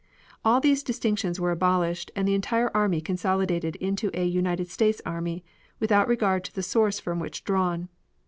All 0.43 0.59
these 0.59 0.81
distinctions 0.81 1.39
were 1.39 1.51
abolished 1.51 2.09
and 2.15 2.27
the 2.27 2.33
entire 2.33 2.71
army 2.75 3.01
consolidated 3.01 3.75
into 3.75 4.09
a 4.15 4.25
United 4.25 4.67
States 4.67 4.99
army, 5.05 5.45
without 5.79 6.07
regard 6.07 6.43
to 6.45 6.55
the 6.55 6.63
source 6.63 6.99
from 6.99 7.19
which 7.19 7.43
drawn. 7.43 7.87